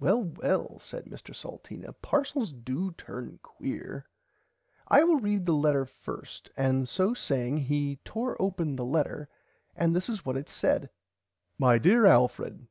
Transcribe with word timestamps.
Well 0.00 0.24
well 0.24 0.80
said 0.80 1.04
Mr 1.04 1.32
Salteena 1.32 1.92
parcels 1.92 2.52
do 2.52 2.90
turn 2.90 3.38
quear 3.40 4.08
I 4.88 5.04
will 5.04 5.20
read 5.20 5.46
the 5.46 5.52
letter 5.52 5.84
first 5.84 6.50
and 6.56 6.88
so 6.88 7.14
saying 7.14 7.56
he 7.58 8.00
tore 8.04 8.34
open 8.42 8.74
the 8.74 8.84
letter 8.84 9.28
and 9.76 9.94
this 9.94 10.08
is 10.08 10.26
what 10.26 10.36
it 10.36 10.48
said 10.48 10.90
My 11.56 11.78
dear 11.78 12.04
Alfred. 12.04 12.66